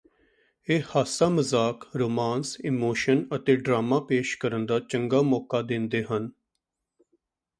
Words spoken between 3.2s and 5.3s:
ਅਤੇ ਡਰਾਮਾ ਪੇਸ਼ ਕਰਨ ਦਾ ਚੰਗਾ